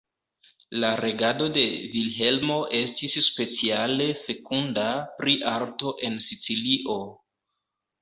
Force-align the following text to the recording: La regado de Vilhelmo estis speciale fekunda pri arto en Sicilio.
La 0.83 0.87
regado 1.03 1.49
de 1.57 1.65
Vilhelmo 1.91 2.57
estis 2.79 3.19
speciale 3.27 4.09
fekunda 4.25 4.89
pri 5.23 5.39
arto 5.55 5.97
en 6.11 6.21
Sicilio. 6.31 7.03